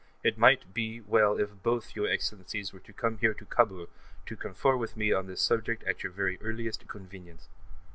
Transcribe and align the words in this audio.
It 0.23 0.35
might 0.35 0.73
be 0.73 0.99
well 0.99 1.37
if 1.37 1.61
both 1.61 1.95
your 1.95 2.07
Excellencies 2.07 2.73
were 2.73 2.79
to 2.79 2.91
come 2.91 3.19
here 3.19 3.35
to 3.35 3.45
Kabul 3.45 3.85
to 4.25 4.35
confer 4.35 4.75
with 4.75 4.97
me 4.97 5.13
on 5.13 5.27
this 5.27 5.41
subject 5.43 5.83
at 5.83 6.01
your 6.01 6.11
very 6.11 6.41
earliest 6.41 6.87
convenience. 6.87 7.49